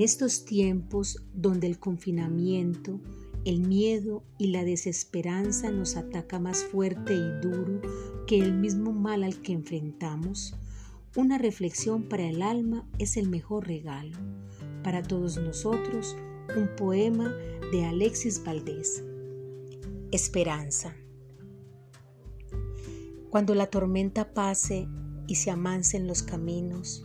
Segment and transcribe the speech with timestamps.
[0.00, 3.00] estos tiempos donde el confinamiento,
[3.44, 7.80] el miedo y la desesperanza nos ataca más fuerte y duro
[8.26, 10.54] que el mismo mal al que enfrentamos,
[11.16, 14.16] una reflexión para el alma es el mejor regalo.
[14.82, 16.16] Para todos nosotros,
[16.56, 17.32] un poema
[17.70, 19.04] de Alexis Valdés.
[20.10, 20.94] Esperanza.
[23.30, 24.88] Cuando la tormenta pase
[25.26, 27.04] y se amancen los caminos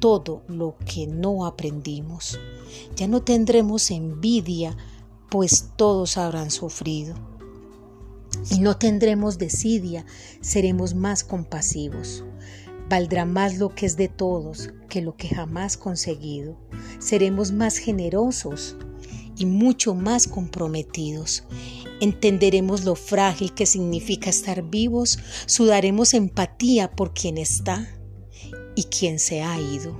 [0.00, 2.40] todo lo que no aprendimos.
[2.96, 4.76] Ya no tendremos envidia,
[5.30, 7.14] pues todos habrán sufrido
[8.50, 10.04] y no tendremos desidia,
[10.40, 12.24] seremos más compasivos.
[12.88, 16.56] Valdrá más lo que es de todos que lo que jamás conseguido.
[16.98, 18.76] Seremos más generosos
[19.36, 21.44] y mucho más comprometidos.
[22.00, 27.99] Entenderemos lo frágil que significa estar vivos, sudaremos empatía por quien está
[28.74, 29.98] y quien se ha ido.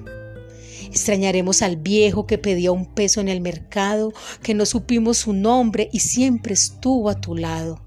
[0.87, 4.13] Extrañaremos al viejo que pedía un peso en el mercado,
[4.43, 7.81] que no supimos su nombre y siempre estuvo a tu lado.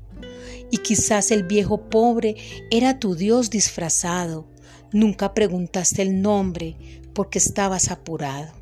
[0.72, 2.36] Y quizás el viejo pobre
[2.72, 4.48] era tu Dios disfrazado.
[4.92, 6.78] Nunca preguntaste el nombre
[7.14, 8.53] porque estabas apurado.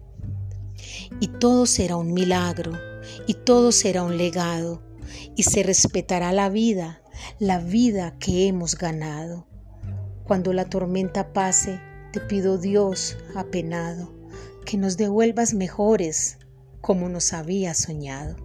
[1.19, 2.71] Y todo será un milagro,
[3.27, 4.81] y todo será un legado,
[5.35, 7.01] y se respetará la vida,
[7.37, 9.47] la vida que hemos ganado.
[10.23, 11.79] Cuando la tormenta pase,
[12.11, 14.13] te pido Dios, apenado,
[14.65, 16.37] que nos devuelvas mejores
[16.81, 18.35] como nos había soñado.